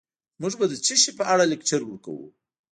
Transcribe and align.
موږ 0.41 0.53
به 0.59 0.65
د 0.71 0.73
څه 0.85 0.95
شي 1.01 1.11
په 1.19 1.23
اړه 1.33 1.43
لکچر 1.53 1.81
ورکوو 1.85 2.27